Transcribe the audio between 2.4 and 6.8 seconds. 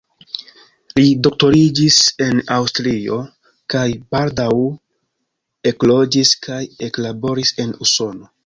Aŭstrio kaj baldaŭ ekloĝis kaj